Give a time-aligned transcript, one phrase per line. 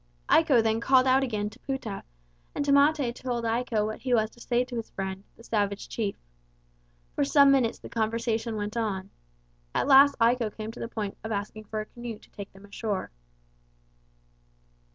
[0.29, 2.01] Iko then called out again to Pouta,
[2.55, 6.15] and Tamate told Iko what he was to say to his friend, the savage chief.
[7.13, 9.11] For some minutes the conversation went on.
[9.75, 12.65] At last Iko came to the point of asking for a canoe to take them
[12.65, 13.11] ashore.